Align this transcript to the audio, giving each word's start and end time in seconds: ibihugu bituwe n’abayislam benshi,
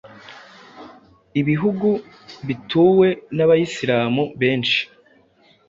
ibihugu 1.41 1.89
bituwe 2.47 3.07
n’abayislam 3.35 4.15
benshi, 4.41 4.81